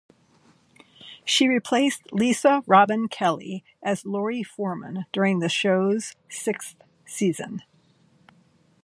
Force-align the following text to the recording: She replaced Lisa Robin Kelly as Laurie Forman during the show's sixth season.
She 1.23 1.47
replaced 1.47 2.11
Lisa 2.11 2.63
Robin 2.65 3.07
Kelly 3.07 3.63
as 3.83 4.03
Laurie 4.03 4.41
Forman 4.41 5.05
during 5.13 5.37
the 5.41 5.47
show's 5.47 6.15
sixth 6.27 6.77
season. 7.05 7.61